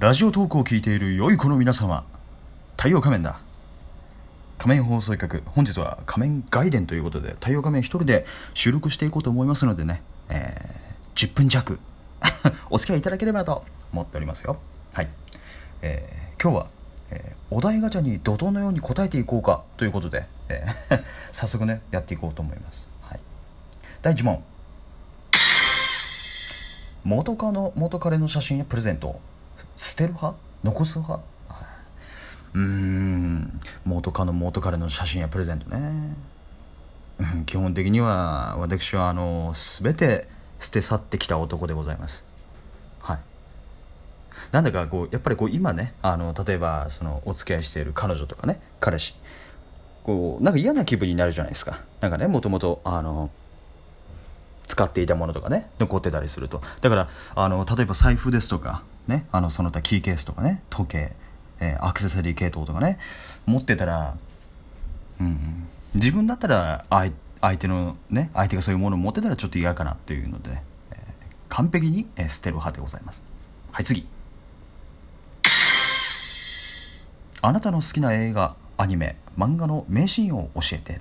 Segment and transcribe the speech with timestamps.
[0.00, 2.04] ラジオトークを聞いている良い子の皆様
[2.76, 3.38] 太陽仮面だ。
[4.58, 11.78] 仮面放送局本日は仮面外伝ということで太陽仮面一人で収録していこうと思いますのでね、えー、10分弱
[12.70, 14.56] お付き合いいただければと思っておりますよ。
[14.94, 15.08] はい、
[15.80, 16.66] えー、今日は、
[17.10, 23.20] えー、お題ガチャに怒涛のように答えていこうかということで、えー 早速ねやっていこうと思います、はい、
[24.02, 24.42] 第1問。
[27.04, 29.20] 元カノ元彼の写真やプレゼント
[29.76, 30.38] 捨てる派？
[30.62, 31.22] 残す派？
[32.54, 33.60] うん。
[33.84, 36.16] 元カノ元彼の写真やプレゼントね。
[37.46, 40.28] 基本的には私はあの全て
[40.60, 42.24] 捨て去ってきた男でございます。
[43.00, 43.18] はい。
[44.52, 49.14] なんだかこうやっぱりこう今ねあの例えばそのお付き合いしている彼女とかね彼氏。
[50.04, 51.80] こうなんか嫌な気分になるじゃないですか。
[52.00, 53.30] なんかねもともとあの
[54.66, 56.62] 使っていたものとかね残ってたりすると。
[56.80, 61.12] だからあの例えば財布ですとかねあのその他キーケースとかね時計、
[61.60, 62.98] えーアクセサリー系統とかね
[63.46, 64.16] 持ってたら、
[65.20, 70.50] うんうん、自分だったら相相手のね相手がそういうものを持ってたらちょっと嫌かなっていうので、
[70.92, 70.98] えー
[71.48, 73.22] 完璧に、えー捨てる派でございます。
[73.70, 74.06] はい次。
[77.42, 81.00] あなたの好きな映画アニメ漫画の名シーンを教えて。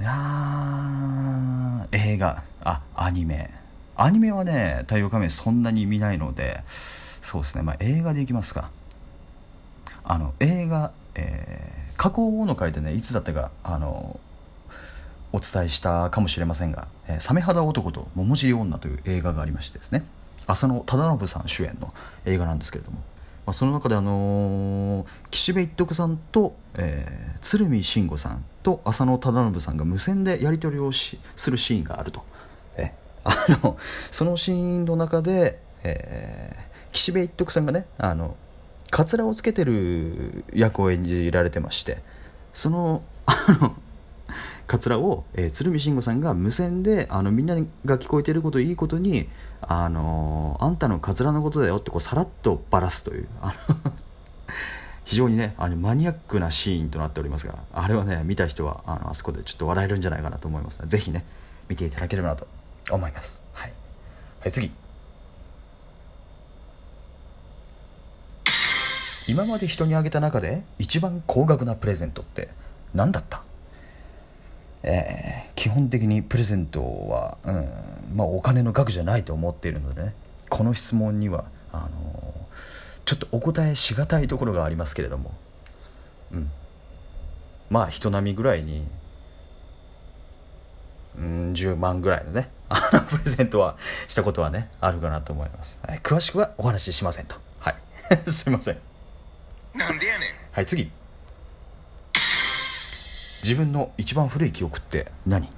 [0.00, 3.50] いや映画あアニメ。
[3.98, 6.62] アニメはね太陽仮面そんなに見ないので
[7.20, 7.62] そうですね。
[7.62, 8.70] まあ映画でいきますか。
[10.04, 14.20] あの映画、えー過去の回でねいつだったかあの
[15.32, 20.04] お伝えしたかもしれませんが「えーサメ肌男と桃尻女」という映画がありましてですね。
[20.46, 21.92] 浅野忠信さん主演の
[22.24, 32.24] 映画なんですけれども、まあ、その中であのー岸辺一徳さんと、えー鶴見慎吾さんと浅野忠信さんが無線でやり取りをしするシーンがあると、
[33.28, 33.76] あの
[34.10, 38.34] そのシーンの中で、えー岸辺一徳さんがねあの
[38.90, 41.98] カツラをつけてる役を演じられてまして
[42.54, 43.74] そのあの
[44.66, 49.28] カツラを、えー鶴見慎吾さんが無線であのみんなが聞こえてることいいことに
[49.60, 53.92] あのあんたのカツラのことだよってこうさらっとばらすというあの
[55.04, 61.24] 非常にねあのマニアックなシーンとなっておりますがあれはね見た人はあのあそこでちょっと笑えるんじゃないかなと思いますのでぜひね
[61.68, 62.46] 見ていただければなと
[62.90, 63.42] 思います。
[63.52, 63.72] はい、
[64.40, 64.70] はい、次。
[69.28, 72.48] 今まで人にあげた中で一番高額なプレゼントって
[72.94, 73.42] 何だった？
[74.82, 77.68] えー基本的にプレゼントは、うん
[78.14, 80.14] まあ、お金の額じゃないと思っているのでね。
[80.48, 81.88] この質問にはあのー
[83.04, 85.32] ちょっとお答えしがたいところがありますけれども、
[86.30, 86.50] うん、
[87.70, 88.86] まあ人並みぐらいに、
[91.18, 97.36] うん、10万ぐらいのねあのプレゼントはしたことはねあるかなと思います、はい、詳しくはお話ししませんと。
[97.60, 97.76] はい。
[98.30, 98.76] すいません。
[99.74, 100.28] なんでやねん。
[100.52, 100.90] はい次。
[103.42, 105.48] 自分の一番古い記憶って何？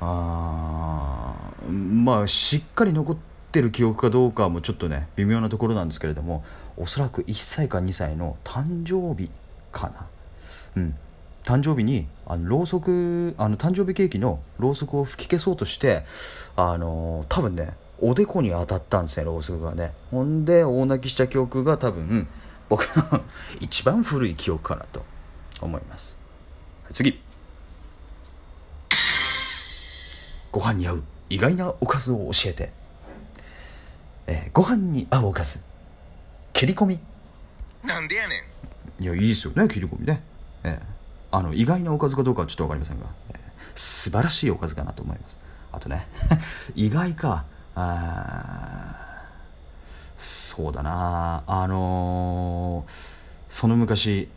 [0.00, 3.16] あーまあしっかり残っ
[3.52, 6.44] てる記憶かどうかもちょっとね微妙なところなんですけれども
[6.76, 9.30] おそらく1歳か2歳の誕生日
[9.70, 10.06] かな。
[10.76, 10.94] うん
[11.44, 16.04] 誕生日にあのろうそくあの誕生日ケーキのろうそくを吹き消そうとして
[16.56, 19.92] あの多分ねおでこに当たったんですねろうそくがね。
[20.10, 22.26] ほんで大泣きした記憶が多分
[22.68, 23.22] 僕の
[23.60, 25.04] 一番古い記憶かなと
[25.60, 26.16] 思います。
[26.92, 27.20] 次。
[30.50, 32.72] ご飯に合う意外なおかずを教えて、
[34.26, 35.60] えーご飯に合うおかず。
[36.52, 37.00] 切り込み。
[37.84, 38.44] なんでやね
[39.00, 39.02] ん。
[39.02, 40.22] いやいいですよね切り込みね、
[40.62, 41.01] ええ
[41.32, 45.38] あの意外なおかずかどうかはちょっと分かりませんが、ええ素晴らしいおかずかなと思います。
[45.72, 46.06] あとね
[46.76, 47.46] 意外か
[50.18, 51.42] そうだな。
[51.46, 54.28] あのーその昔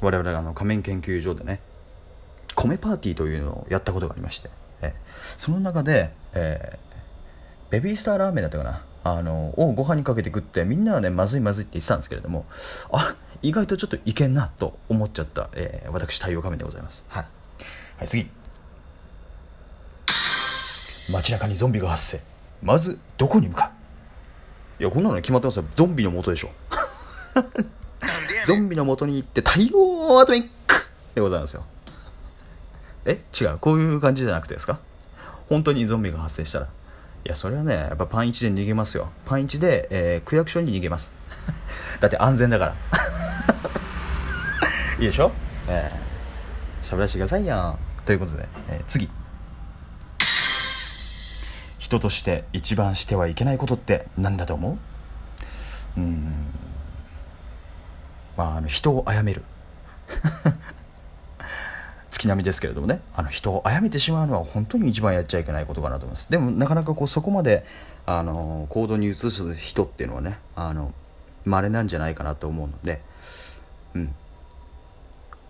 [0.00, 1.60] 我々あの仮面研究所でね
[2.54, 4.50] 米パーティーというのをやったことがありまして、
[4.82, 5.00] ええ
[5.36, 6.86] その中で、えー
[7.70, 8.82] ベビースターラーメンだったかな。
[9.14, 12.46] あのをご飯にかけて食ってみんなはねまずいまずいって言ってたんですけれども
[12.92, 17.04] あ意外とちょっといけんなと思っちゃった、えー私太陽仮面でございます。
[17.08, 17.24] はい、
[17.98, 18.28] はい、次。
[21.10, 22.20] 街中にゾンビが発生。
[22.62, 23.70] まずどこに向か
[24.78, 24.82] う。
[24.82, 25.64] いやこんなの決まってますよ。
[25.74, 26.50] ゾンビの元でしょ。
[28.46, 30.74] ゾンビの元に行って大量アトミック
[31.14, 31.64] でございますよ。
[33.04, 33.58] え違う。
[33.58, 34.78] こういう感じじゃなくてですか？
[35.48, 36.68] 本当にゾンビが発生したら
[37.26, 39.08] いやそれはねやっぱパン1で逃げますよ。
[39.24, 41.10] パン1で、えー区役所に逃げます。
[41.98, 42.74] だって安全だから。
[45.00, 45.32] いいでしょ？
[45.66, 47.80] えー、しゃべらせてくださいよ。
[48.04, 49.10] ということで、えー次。
[51.80, 54.78] 人として一番してはいけないことって何だと思
[55.96, 56.00] う？
[56.00, 56.32] うん。
[58.36, 59.42] まああの人を殺める。
[62.16, 66.30] 月並みですけれどもねあの人を殺めてしまうのは本当に一番やっちゃいけないことかなと思います。
[66.30, 67.64] でもなかなかこうそこまで
[68.06, 70.94] あの行動に移す人っていうのはねあの
[71.44, 73.02] 稀なんじゃないかなと思うので
[73.94, 74.14] うん。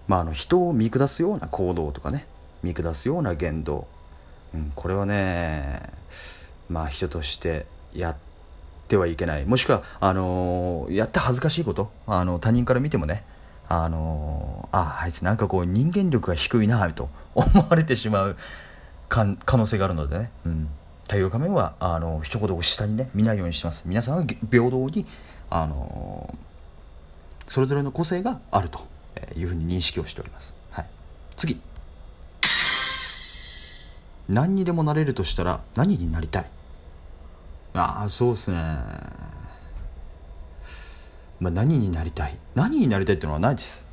[0.09, 2.27] まああの人を見下すような行動とかね
[2.63, 3.87] 見下すような言動、
[4.55, 5.83] うん、これはね
[6.69, 8.17] まあ人としてやっ
[8.89, 9.45] てはいけない。
[9.45, 13.25] もしくはあのやって恥ずかしいことあの他人から見てもね
[13.69, 18.37] あのああいつなんかこう人間力が低いなと 思われてしまう
[19.09, 20.69] 可能性があるのでね、うん、
[21.05, 23.83] 太陽仮面はあの一言を下にね見ないようにしてます。
[23.87, 25.07] 皆さんは平等に
[25.51, 26.35] あの
[27.47, 28.81] それぞれの個性があると
[29.37, 30.87] いうふうに認識をしております、はい、
[31.37, 31.61] 次。
[34.29, 36.47] 何にでもなれるとしたら何になりたい？
[37.75, 38.57] ああそうっすね。
[41.39, 42.37] まあ何になりたい？
[42.57, 43.86] 何になりたいっていうのはないです、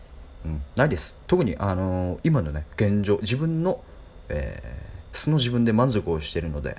[0.45, 1.15] うん、ないです。
[1.27, 3.81] 特にあのー今のね現状自分の、
[4.29, 6.75] えー素の自分で満足をしているので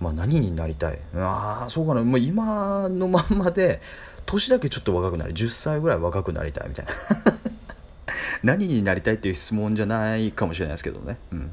[0.00, 0.98] まあ何になりたい？
[1.16, 3.80] ああそうかな、まあ、今のまんまで
[4.26, 6.92] 年だけちょっと若くなり10歳ぐらい若くなりたいみたいな。
[8.42, 11.50] 何になりたいっていう質問じゃないかもしれないですけどね、うん、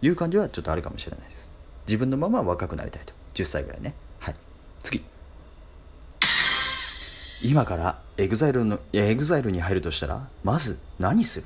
[0.00, 1.50] いう感じはちょっとあるかもしれないです。
[1.86, 3.12] 自分のまま若くなりたいと。
[3.34, 4.34] 10歳ぐらいねはい
[4.82, 5.04] 次
[7.42, 11.44] 今からエグザイルのエグザイルに入るとしたらまず何す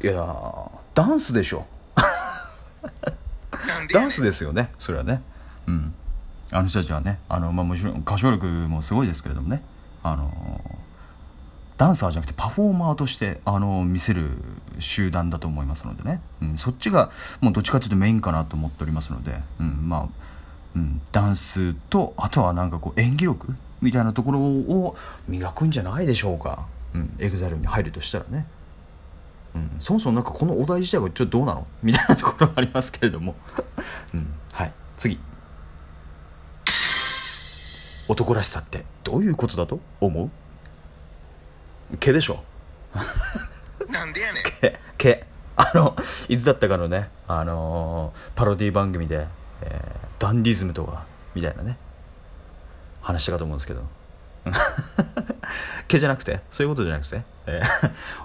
[0.00, 0.08] る？
[0.08, 1.66] いやーダンスでしょ。
[3.92, 5.22] ダンスですよねそれはね。
[5.66, 5.94] うん。
[6.50, 9.62] あの人たちはねあの、まあ、もちろん歌唱力もすごいですけれどもね。
[10.02, 10.32] あの
[11.78, 14.30] ダンサーじゃなくてパフォーマーとしてあの見せる
[14.78, 20.08] 集団だと思いますのでね、うん、そっちがもうどっちかというとメインかなと思っておりますので、うん、まあ、
[20.76, 24.96] うん、ダンスとあとはなんかこう演技力みたいなところを
[25.28, 28.46] 磨くんじゃないでしょうか、うん、エグザイルに入るとしたらね。
[29.54, 31.66] うん、そもそもなんかこのお題自体がちょっとどうなの？
[31.82, 33.34] みたいなところはありますけれども、
[34.14, 34.72] うん、はい。
[34.96, 35.20] 次。
[38.08, 39.78] 男らしさってどういうことだと？
[40.00, 40.30] 思う？
[41.98, 42.42] 毛でしょ。
[43.90, 44.42] なんでやねん。
[44.42, 44.78] 毛。
[44.96, 45.26] 毛。
[45.56, 45.96] あの
[46.28, 49.26] いつだったかのねあのーパロディ番組で、
[49.60, 51.76] えーダンディズムとかみたいなね
[53.02, 53.82] 話したかと思うんですけど。
[55.86, 56.40] 毛じゃなくて？
[56.50, 57.62] そういうことじゃなくて、え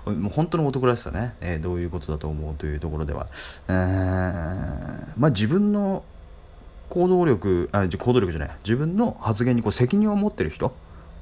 [0.05, 3.27] ー もう本当の男らしさね、えーどういうことだと思うというところでは、
[3.67, 6.03] えーまあ自分の
[6.89, 8.51] 行動力あ行動力じゃない。
[8.63, 10.75] 自分の発言にこう責任を持ってる人、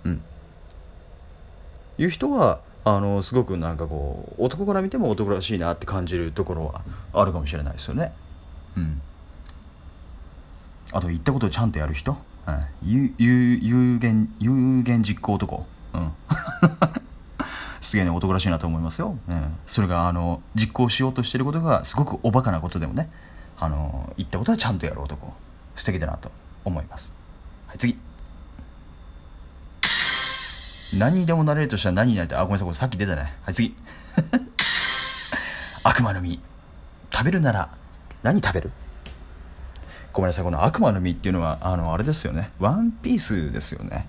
[0.05, 0.21] うん、
[1.97, 6.81] いう人はあのすごくなんかこう男から見ても男らしいなって感じるところは
[7.13, 8.13] あるかもしれないですよね。
[8.77, 9.01] うん、
[10.91, 12.15] あと言ったことをちゃんとやる人、
[12.47, 16.11] うん、有有有言有言実行男、うん、
[17.81, 23.09] すげえね男らしいなと思いますよ、うん、それがあの実行しようとしてることがすごくおバカなことでもね。
[23.57, 25.33] あの言ったことはちゃんとやる男
[25.75, 26.29] 素敵だなと
[26.65, 27.13] 思います。
[27.67, 27.97] はい、次。
[30.97, 32.39] 何にでもなれるとしたら何になりたい？
[32.39, 33.33] あごめんなさいこれさっき出たね。
[33.43, 33.75] はい次。
[35.83, 36.39] 悪魔の実。
[37.11, 37.69] 食べるなら
[38.23, 38.71] 何食べる？
[40.15, 42.49] ごめんなさいこの悪魔の実っていうのはあのあれですよね。
[42.57, 44.07] ワンピースですよね。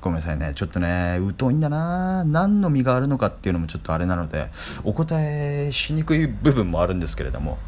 [0.00, 0.54] ごめんなさいね。
[0.56, 2.24] ちょっとね疎いんだな。
[2.24, 4.50] 何の実があるのかっていうのもちょっとあれなので
[4.82, 7.58] お答えしにくい部分もあるんですけれども。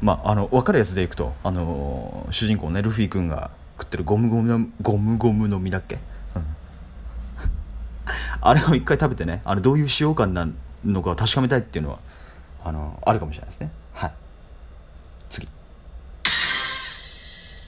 [0.00, 6.00] まあ、あの分かるやつでいくとあの主人公ねルフィ君が食ってるゴムゴムのゴムゴムの実だっけ、
[6.34, 6.44] うん。
[8.40, 10.48] あれを一回食べてねあれどういう使用感な
[10.84, 11.98] のかを確かめたいっていうのは
[12.64, 14.12] あのあるかもしれないですねはい
[15.30, 15.46] 次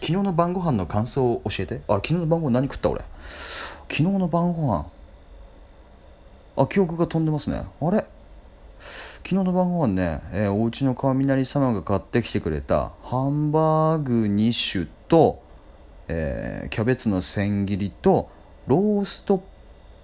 [0.05, 1.81] 昨日の晩ご飯の感想を教えて。
[1.89, 3.01] あ昨日の晩ご飯何食った俺？
[3.89, 4.87] 昨日の晩ご飯。
[6.59, 7.65] あ記憶が飛んでますね。
[7.81, 8.05] あれ？
[9.25, 12.93] 昨日の晩ご飯ね、えー、お家の雷様が買ってきてくれた。
[13.03, 15.43] ハンバーグ2種と、
[16.09, 18.29] えーキャベツの千切りと
[18.67, 19.43] ロースト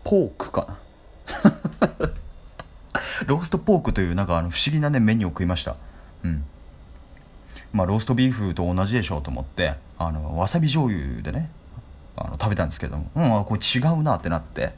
[0.02, 0.78] ポークかな。
[3.26, 5.76] ローストポークというなんかあの不思議なねメニューを食いました。
[6.24, 6.42] うん。
[7.72, 11.50] まあローストビーフと同じでしょうと思ってあのわさび醤油でね
[12.16, 14.72] あの食べたんですけどもうんあこれ違うなってなって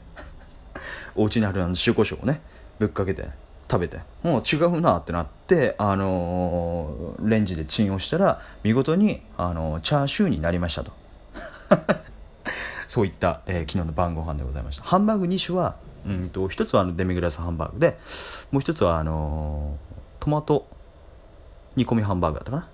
[1.15, 2.41] お家にあるあの塩コショウをね
[2.79, 3.27] ぶっかけて
[3.69, 10.91] 食べてもう違うなってなって、あのーレンジでチンをしたら見事に、あのーチャーシューになりましたと。
[12.87, 14.83] そういった、えー昨日の晩ご飯でございました。
[14.83, 17.97] ハンバーグ2種はうんと一つはあのデミグラスハンバーグで
[18.51, 19.77] もう一つはあの
[20.19, 20.67] トマト
[21.75, 22.67] 煮込みハンバーグだったかな。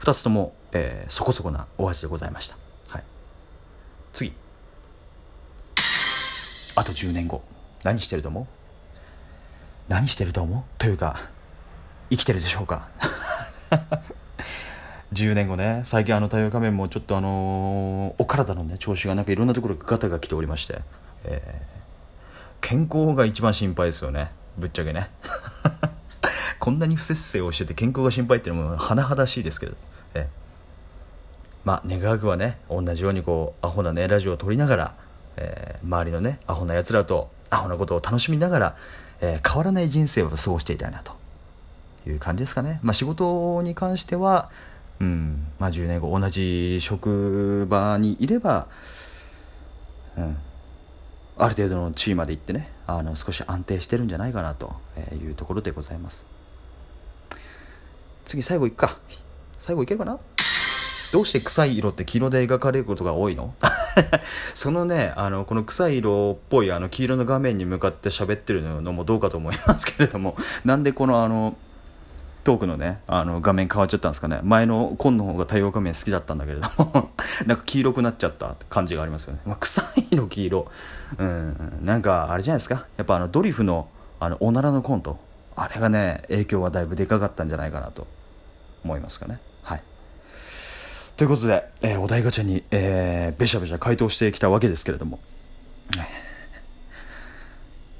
[0.00, 2.56] 2つとも、えーそこそこなお味でございました、
[2.88, 3.04] はい、
[4.12, 4.32] 次。
[6.76, 7.42] あと10年後。
[7.84, 8.46] 何してると思う？
[9.88, 10.62] 何してると思う？
[10.78, 11.16] というか
[12.10, 12.88] 生きてるでしょうか？
[15.12, 15.82] 10年後ね。
[15.84, 20.80] 最近あの太陽仮面もちょっとあのーお体のね調子がなんかいろんなところがガタが来ておりまして、
[21.24, 21.74] えー
[22.60, 24.30] 健康が一番心配ですよね。
[24.56, 25.10] ぶっちゃけね。
[26.64, 29.76] こんなに不節制をしてて健康が心配っていうのも甚だしいですけど、
[30.14, 30.28] え
[31.62, 34.94] まあ願わくはね同じようにこうアホなねラジオを撮りながら、
[35.36, 38.76] えー周りのねアホなやつらとアホなことを楽しみながら、
[39.20, 41.12] えー変わらない人生を過ごしていたいなと。
[42.06, 44.50] いう感じですかね、まあ、仕事に関しては、
[45.00, 48.68] うんまあ、10年後同じ職場にいれば、
[50.16, 50.36] うん、
[51.36, 54.74] ある程度の地位まで行ってねあの少し安定してるんじゃないかなと
[55.12, 56.24] いうところでございます。
[58.24, 58.98] 次最後いくか。
[59.58, 60.18] 最後いけるかな？
[61.12, 63.54] どうして臭い色って黄色で描かれることが多いの？
[64.54, 70.36] そのねあのこの臭い色っぽいあの黄色の画面に向かって喋ってるのもどうかと思いますけれども。
[70.64, 71.56] なんでこのあの
[72.42, 74.40] トークのねあの画面変わっちゃったんですかね？
[74.42, 77.10] 前の紺の方が太陽画面好きだったんだけれども。
[77.46, 80.66] なんか黄色くなっちゃった感じがありますよね、まあ、臭いの黄色。
[81.18, 81.78] うん。
[81.82, 82.86] なんかあれじゃないですか？
[82.96, 83.88] やっぱあのドリフの
[84.20, 85.18] あのおならのコント。
[85.56, 88.06] あれがね影響はだいぶでかかったんじゃないかなと
[88.84, 89.38] 思いますかね。
[89.62, 89.82] はい。
[91.16, 95.20] ということで、えーお題ガチャに、えーべしゃべしゃ回答してきたわけですけれども、
[95.96, 96.06] は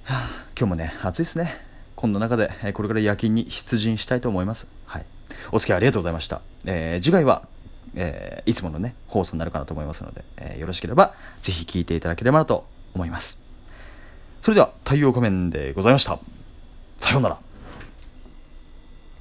[0.06, 1.54] あ今日もね暑いですね。
[1.94, 5.06] こんな中で、えーこれから夜勤に出陣したいと思います、はい、
[5.52, 7.46] お付き合いありがとうございました、えー次回は、
[7.94, 13.40] えーいつものね放送になるかなと思いますので、えーよろしければぜひ聞いていただければなと思います。
[14.42, 16.18] それでは太陽仮面でございました。
[17.04, 17.38] さようなら。